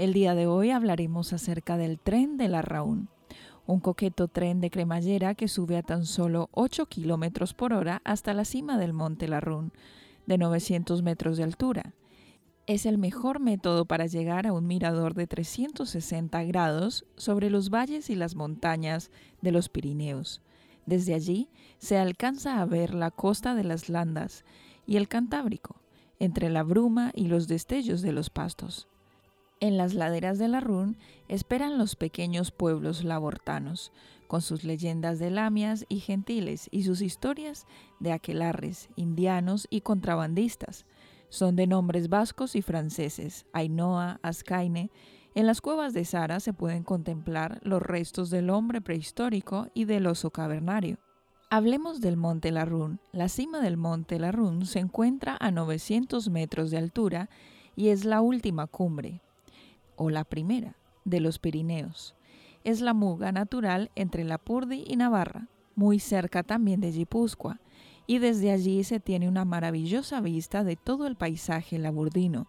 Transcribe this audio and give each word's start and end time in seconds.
El 0.00 0.14
día 0.14 0.34
de 0.34 0.46
hoy 0.46 0.70
hablaremos 0.70 1.34
acerca 1.34 1.76
del 1.76 1.98
tren 1.98 2.38
de 2.38 2.48
la 2.48 2.62
Raún, 2.62 3.10
un 3.66 3.80
coqueto 3.80 4.28
tren 4.28 4.58
de 4.62 4.70
cremallera 4.70 5.34
que 5.34 5.46
sube 5.46 5.76
a 5.76 5.82
tan 5.82 6.06
solo 6.06 6.48
8 6.52 6.86
kilómetros 6.86 7.52
por 7.52 7.74
hora 7.74 8.00
hasta 8.02 8.32
la 8.32 8.46
cima 8.46 8.78
del 8.78 8.94
monte 8.94 9.28
Larrún, 9.28 9.74
de 10.24 10.38
900 10.38 11.02
metros 11.02 11.36
de 11.36 11.42
altura. 11.42 11.92
Es 12.66 12.86
el 12.86 12.96
mejor 12.96 13.40
método 13.40 13.84
para 13.84 14.06
llegar 14.06 14.46
a 14.46 14.54
un 14.54 14.66
mirador 14.66 15.12
de 15.12 15.26
360 15.26 16.44
grados 16.44 17.04
sobre 17.16 17.50
los 17.50 17.68
valles 17.68 18.08
y 18.08 18.14
las 18.14 18.34
montañas 18.34 19.10
de 19.42 19.52
los 19.52 19.68
Pirineos. 19.68 20.40
Desde 20.86 21.12
allí 21.12 21.50
se 21.76 21.98
alcanza 21.98 22.62
a 22.62 22.64
ver 22.64 22.94
la 22.94 23.10
costa 23.10 23.54
de 23.54 23.64
las 23.64 23.90
Landas 23.90 24.46
y 24.86 24.96
el 24.96 25.08
Cantábrico, 25.08 25.82
entre 26.18 26.48
la 26.48 26.62
bruma 26.62 27.12
y 27.14 27.26
los 27.26 27.48
destellos 27.48 28.00
de 28.00 28.12
los 28.12 28.30
pastos. 28.30 28.89
En 29.60 29.76
las 29.76 29.92
laderas 29.92 30.38
de 30.38 30.48
la 30.48 30.60
Run 30.60 30.96
esperan 31.28 31.76
los 31.76 31.94
pequeños 31.94 32.50
pueblos 32.50 33.04
labortanos, 33.04 33.92
con 34.26 34.40
sus 34.40 34.64
leyendas 34.64 35.18
de 35.18 35.30
lamias 35.30 35.84
y 35.90 36.00
gentiles 36.00 36.68
y 36.70 36.84
sus 36.84 37.02
historias 37.02 37.66
de 37.98 38.12
aquelarres, 38.12 38.88
indianos 38.96 39.66
y 39.68 39.82
contrabandistas. 39.82 40.86
Son 41.28 41.56
de 41.56 41.66
nombres 41.66 42.08
vascos 42.08 42.56
y 42.56 42.62
franceses, 42.62 43.44
Ainhoa, 43.52 44.18
Ascaine. 44.22 44.90
En 45.34 45.46
las 45.46 45.60
cuevas 45.60 45.92
de 45.92 46.06
Sara 46.06 46.40
se 46.40 46.54
pueden 46.54 46.82
contemplar 46.82 47.60
los 47.62 47.82
restos 47.82 48.30
del 48.30 48.48
hombre 48.48 48.80
prehistórico 48.80 49.68
y 49.74 49.84
del 49.84 50.06
oso 50.06 50.30
cavernario. 50.30 50.98
Hablemos 51.50 52.00
del 52.00 52.16
Monte 52.16 52.50
Larrún. 52.50 52.98
La 53.12 53.28
cima 53.28 53.60
del 53.60 53.76
Monte 53.76 54.18
Larrún 54.18 54.64
se 54.64 54.78
encuentra 54.78 55.36
a 55.38 55.50
900 55.50 56.30
metros 56.30 56.70
de 56.70 56.78
altura 56.78 57.28
y 57.76 57.88
es 57.88 58.04
la 58.04 58.20
última 58.20 58.66
cumbre, 58.66 59.20
o 60.00 60.08
la 60.08 60.24
primera, 60.24 60.76
de 61.04 61.20
los 61.20 61.38
Pirineos. 61.38 62.14
Es 62.64 62.80
la 62.80 62.94
muga 62.94 63.32
natural 63.32 63.90
entre 63.94 64.24
Lapurdi 64.24 64.82
y 64.86 64.96
Navarra, 64.96 65.48
muy 65.74 65.98
cerca 65.98 66.42
también 66.42 66.80
de 66.80 66.90
Guipúzcoa, 66.90 67.60
y 68.06 68.18
desde 68.18 68.50
allí 68.50 68.82
se 68.82 68.98
tiene 68.98 69.28
una 69.28 69.44
maravillosa 69.44 70.22
vista 70.22 70.64
de 70.64 70.76
todo 70.76 71.06
el 71.06 71.16
paisaje 71.16 71.78
laburdino, 71.78 72.48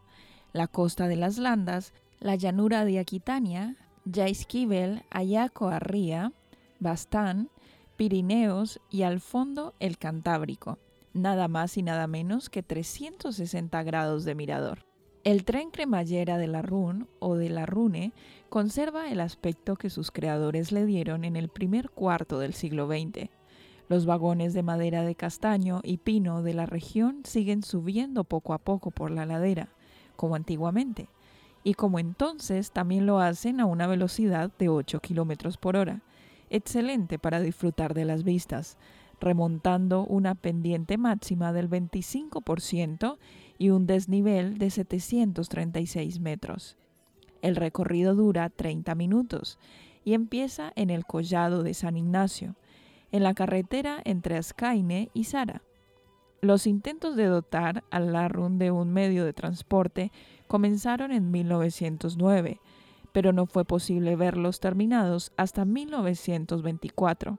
la 0.53 0.67
costa 0.67 1.09
de 1.09 1.17
las 1.17 1.37
Landas, 1.37 1.93
la 2.21 2.35
llanura 2.35 2.85
de 2.85 2.99
Aquitania, 2.99 3.75
Jaisquivel, 4.09 5.03
Ayaco 5.09 5.67
Arría, 5.67 6.31
Bastán, 6.79 7.49
Pirineos 7.97 8.79
y 8.89 9.01
al 9.01 9.19
fondo 9.19 9.75
el 9.79 9.97
Cantábrico, 9.97 10.79
nada 11.13 11.49
más 11.49 11.77
y 11.77 11.83
nada 11.83 12.07
menos 12.07 12.49
que 12.49 12.63
360 12.63 13.83
grados 13.83 14.23
de 14.23 14.35
mirador. 14.35 14.90
El 15.23 15.45
tren 15.45 15.69
cremallera 15.69 16.39
de 16.39 16.47
la 16.47 16.63
Run 16.63 17.07
o 17.19 17.35
de 17.35 17.49
la 17.49 17.67
Rune 17.67 18.11
conserva 18.49 19.11
el 19.11 19.21
aspecto 19.21 19.75
que 19.75 19.91
sus 19.91 20.09
creadores 20.09 20.71
le 20.71 20.83
dieron 20.87 21.25
en 21.25 21.35
el 21.35 21.47
primer 21.47 21.91
cuarto 21.91 22.39
del 22.39 22.55
siglo 22.55 22.87
XX. 22.87 23.29
Los 23.87 24.07
vagones 24.07 24.55
de 24.55 24.63
madera 24.63 25.03
de 25.03 25.13
castaño 25.13 25.81
y 25.83 25.97
pino 25.97 26.41
de 26.41 26.55
la 26.55 26.65
región 26.65 27.21
siguen 27.23 27.61
subiendo 27.61 28.23
poco 28.23 28.53
a 28.53 28.57
poco 28.57 28.89
por 28.89 29.11
la 29.11 29.27
ladera, 29.27 29.69
como 30.15 30.33
antiguamente, 30.33 31.07
y 31.63 31.75
como 31.75 31.99
entonces 31.99 32.71
también 32.71 33.05
lo 33.05 33.19
hacen 33.19 33.59
a 33.59 33.65
una 33.65 33.85
velocidad 33.85 34.49
de 34.57 34.69
8 34.69 35.01
km 35.01 35.55
por 35.59 35.75
hora, 35.75 36.01
excelente 36.49 37.19
para 37.19 37.41
disfrutar 37.41 37.93
de 37.93 38.05
las 38.05 38.23
vistas, 38.23 38.75
remontando 39.19 40.03
una 40.03 40.33
pendiente 40.33 40.97
máxima 40.97 41.53
del 41.53 41.69
25% 41.69 43.17
y 43.61 43.69
un 43.69 43.85
desnivel 43.85 44.57
de 44.57 44.71
736 44.71 46.19
metros. 46.19 46.77
El 47.43 47.55
recorrido 47.55 48.15
dura 48.15 48.49
30 48.49 48.95
minutos 48.95 49.59
y 50.03 50.15
empieza 50.15 50.73
en 50.75 50.89
el 50.89 51.05
collado 51.05 51.61
de 51.61 51.75
San 51.75 51.95
Ignacio, 51.95 52.55
en 53.11 53.21
la 53.21 53.35
carretera 53.35 54.01
entre 54.03 54.37
Ascaine 54.37 55.11
y 55.13 55.25
Sara. 55.25 55.61
Los 56.41 56.65
intentos 56.65 57.15
de 57.15 57.25
dotar 57.25 57.83
al 57.91 58.13
Larrun 58.13 58.57
de 58.57 58.71
un 58.71 58.91
medio 58.91 59.25
de 59.25 59.33
transporte 59.33 60.11
comenzaron 60.47 61.11
en 61.11 61.29
1909, 61.29 62.59
pero 63.11 63.31
no 63.31 63.45
fue 63.45 63.63
posible 63.63 64.15
verlos 64.15 64.59
terminados 64.59 65.33
hasta 65.37 65.65
1924. 65.65 67.37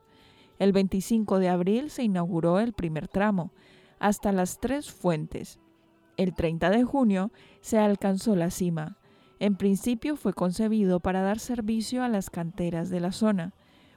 El 0.57 0.71
25 0.71 1.39
de 1.39 1.49
abril 1.49 1.89
se 1.89 2.03
inauguró 2.03 2.61
el 2.61 2.71
primer 2.71 3.09
tramo, 3.09 3.51
hasta 3.99 4.31
las 4.31 4.61
tres 4.61 4.89
fuentes, 4.89 5.59
el 6.17 6.33
30 6.33 6.69
de 6.69 6.83
junio 6.83 7.31
se 7.61 7.77
alcanzó 7.79 8.35
la 8.35 8.49
cima. 8.49 8.97
En 9.39 9.55
principio 9.55 10.15
fue 10.15 10.33
concebido 10.33 10.99
para 10.99 11.21
dar 11.21 11.39
servicio 11.39 12.03
a 12.03 12.09
las 12.09 12.29
canteras 12.29 12.89
de 12.89 12.99
la 12.99 13.11
zona, 13.11 13.53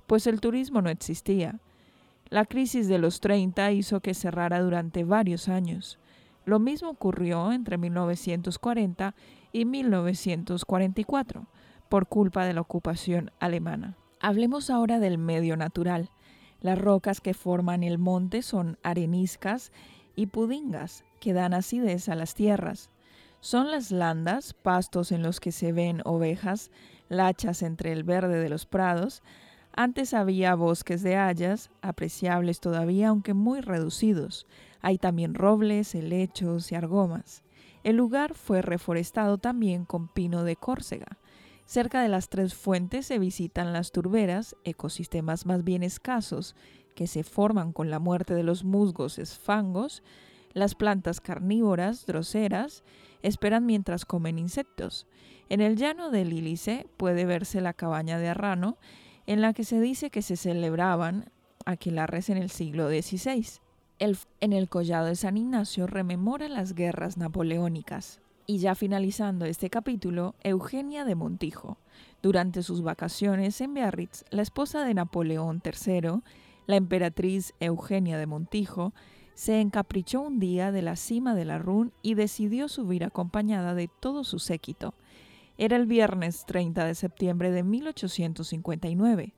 pues 0.07 0.27
el 0.27 0.41
turismo 0.41 0.83
no 0.83 0.91
existía. 0.91 1.61
La 2.29 2.45
crisis 2.45 2.89
de 2.89 2.99
los 2.99 3.21
30 3.21 3.71
hizo 3.73 4.01
que 4.01 4.15
cerrara 4.15 4.61
durante 4.61 5.05
varios 5.05 5.49
años. 5.49 5.99
Lo 6.45 6.59
mismo 6.59 6.91
ocurrió 6.91 7.53
entre 7.53 7.79
1940 7.79 9.15
y 9.53 9.65
1944, 9.65 11.47
por 11.89 12.09
culpa 12.09 12.45
de 12.45 12.55
la 12.55 12.61
ocupación 12.61 13.31
alemana. 13.39 13.97
Hablemos 14.21 14.71
ahora 14.71 14.99
del 14.99 15.19
medio 15.19 15.57
natural. 15.57 16.11
Las 16.61 16.79
rocas 16.79 17.21
que 17.21 17.35
forman 17.35 17.85
el 17.85 17.99
monte 17.99 18.43
son 18.43 18.79
areniscas 18.83 19.73
y 20.17 20.27
pudingas, 20.27 21.05
que 21.21 21.33
dan 21.33 21.55
acidez 21.55 22.09
a 22.09 22.17
las 22.17 22.35
tierras. 22.35 22.91
Son 23.41 23.71
las 23.71 23.93
landas, 23.93 24.55
pastos 24.55 25.13
en 25.13 25.23
los 25.23 25.39
que 25.39 25.53
se 25.53 25.73
ven 25.73 26.03
ovejas, 26.05 26.73
lachas 27.09 27.63
entre 27.63 27.93
el 27.93 28.03
verde 28.03 28.41
de 28.41 28.49
los 28.49 28.67
prados. 28.67 29.23
Antes 29.73 30.15
había 30.15 30.55
bosques 30.55 31.03
de 31.03 31.17
hayas, 31.17 31.71
apreciables 31.83 32.61
todavía 32.61 33.09
aunque 33.09 33.35
muy 33.35 33.61
reducidos. 33.61 34.47
Hay 34.81 34.99
también 34.99 35.35
robles, 35.35 35.95
helechos 35.95 36.73
y 36.73 36.75
argomas. 36.75 37.45
El 37.85 37.97
lugar 37.97 38.35
fue 38.35 38.63
reforestado 38.63 39.39
también 39.39 39.85
con 39.85 40.09
pino 40.09 40.43
de 40.43 40.57
Córcega. 40.57 41.19
Cerca 41.67 42.01
de 42.01 42.09
las 42.09 42.29
tres 42.29 42.55
fuentes 42.55 43.07
se 43.07 43.19
visitan 43.19 43.73
las 43.73 43.93
turberas, 43.93 44.57
ecosistemas 44.65 45.47
más 45.47 45.63
bien 45.63 45.83
escasos, 45.83 46.57
que 46.97 47.07
se 47.07 47.23
forman 47.23 47.73
con 47.73 47.91
la 47.91 48.01
muerte 48.01 48.35
de 48.35 48.43
los 48.43 48.65
musgos 48.65 49.21
esfangos, 49.21 50.03
las 50.55 50.75
plantas 50.75 51.21
carnívoras, 51.21 52.07
droseras, 52.07 52.83
esperan 53.23 53.67
mientras 53.67 54.07
comen 54.07 54.39
insectos. 54.39 55.07
En 55.49 55.61
el 55.61 55.77
llano 55.77 56.11
del 56.11 56.31
Lílice 56.31 56.89
puede 56.97 57.27
verse 57.27 57.61
la 57.61 57.75
cabaña 57.75 58.19
de 58.19 58.29
Arrano, 58.29 58.79
en 59.27 59.43
la 59.43 59.53
que 59.53 59.63
se 59.63 59.79
dice 59.79 60.11
que 60.11 60.23
se 60.23 60.37
celebraban 60.37 61.31
aquilarres 61.67 62.31
en 62.31 62.39
el 62.39 62.51
siglo 62.51 62.89
XVI. 62.89 63.61
en 63.99 64.53
el 64.53 64.69
collado 64.69 65.07
de 65.07 65.17
San 65.17 65.37
Ignacio 65.37 65.87
rememora 65.87 66.49
las 66.49 66.75
guerras 66.75 67.19
napoleónicas. 67.19 68.21
Y 68.47 68.59
ya 68.59 68.75
finalizando 68.75 69.45
este 69.45 69.69
capítulo, 69.69 70.35
Eugenia 70.43 71.05
de 71.05 71.17
Montijo. 71.17 71.79
Durante 72.23 72.63
sus 72.63 72.83
vacaciones 72.83 73.61
en 73.61 73.75
Biarritz, 73.75 74.25
la 74.31 74.43
esposa 74.43 74.85
de 74.85 74.95
Napoleón 74.95 75.61
III, 75.65 76.23
la 76.67 76.77
emperatriz 76.77 77.55
Eugenia 77.61 78.19
de 78.19 78.27
Montijo, 78.27 78.93
se 79.35 79.61
encaprichó 79.61 80.23
un 80.23 80.39
día 80.41 80.73
de 80.73 80.83
la 80.83 80.97
cima 80.97 81.35
de 81.35 81.45
la 81.45 81.59
Run 81.59 81.93
y 82.03 82.15
decidió 82.15 82.69
subir 82.69 83.05
acompañada 83.05 83.75
de 83.75 83.89
todo 84.01 84.25
su 84.25 84.39
séquito. 84.39 84.95
Era 85.59 85.77
el 85.77 85.87
viernes 85.87 86.45
30 86.47 86.85
de 86.85 86.95
septiembre 86.95 87.51
de 87.51 87.63
1859. 87.63 89.35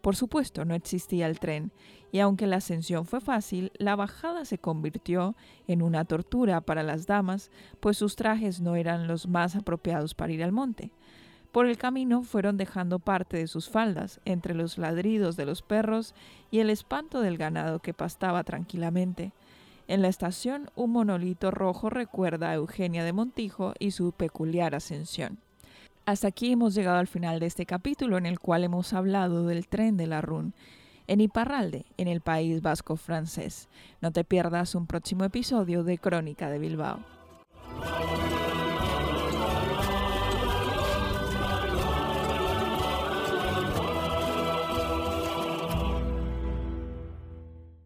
Por 0.00 0.16
supuesto, 0.16 0.64
no 0.64 0.74
existía 0.74 1.26
el 1.26 1.38
tren, 1.40 1.72
y 2.10 2.20
aunque 2.20 2.46
la 2.46 2.56
ascensión 2.56 3.04
fue 3.06 3.20
fácil, 3.20 3.70
la 3.76 3.96
bajada 3.96 4.44
se 4.44 4.58
convirtió 4.58 5.36
en 5.66 5.82
una 5.82 6.04
tortura 6.04 6.60
para 6.60 6.82
las 6.82 7.06
damas, 7.06 7.50
pues 7.80 7.98
sus 7.98 8.16
trajes 8.16 8.60
no 8.60 8.76
eran 8.76 9.06
los 9.06 9.28
más 9.28 9.56
apropiados 9.56 10.14
para 10.14 10.32
ir 10.32 10.42
al 10.42 10.52
monte. 10.52 10.90
Por 11.52 11.66
el 11.66 11.78
camino 11.78 12.22
fueron 12.22 12.56
dejando 12.56 13.00
parte 13.00 13.36
de 13.36 13.48
sus 13.48 13.68
faldas, 13.68 14.20
entre 14.24 14.54
los 14.54 14.78
ladridos 14.78 15.36
de 15.36 15.46
los 15.46 15.62
perros 15.62 16.14
y 16.50 16.60
el 16.60 16.70
espanto 16.70 17.20
del 17.20 17.38
ganado 17.38 17.80
que 17.80 17.92
pastaba 17.92 18.44
tranquilamente. 18.44 19.32
En 19.88 20.02
la 20.02 20.08
estación, 20.08 20.70
un 20.76 20.92
monolito 20.92 21.50
rojo 21.50 21.90
recuerda 21.90 22.50
a 22.50 22.54
Eugenia 22.54 23.02
de 23.02 23.12
Montijo 23.12 23.74
y 23.80 23.90
su 23.90 24.12
peculiar 24.12 24.76
ascensión. 24.76 25.38
Hasta 26.06 26.28
aquí 26.28 26.52
hemos 26.52 26.74
llegado 26.74 26.98
al 26.98 27.08
final 27.08 27.40
de 27.40 27.46
este 27.46 27.66
capítulo 27.66 28.16
en 28.16 28.26
el 28.26 28.38
cual 28.38 28.62
hemos 28.62 28.92
hablado 28.92 29.46
del 29.46 29.66
tren 29.66 29.96
de 29.96 30.06
la 30.06 30.20
Run 30.20 30.54
en 31.08 31.20
Iparralde, 31.20 31.86
en 31.96 32.06
el 32.06 32.20
País 32.20 32.62
Vasco 32.62 32.94
francés. 32.94 33.68
No 34.00 34.12
te 34.12 34.22
pierdas 34.22 34.76
un 34.76 34.86
próximo 34.86 35.24
episodio 35.24 35.82
de 35.82 35.98
Crónica 35.98 36.48
de 36.48 36.60
Bilbao. 36.60 37.19